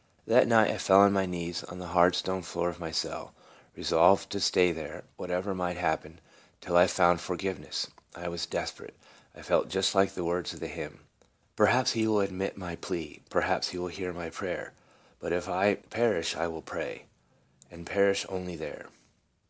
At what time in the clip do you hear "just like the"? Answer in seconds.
9.70-10.24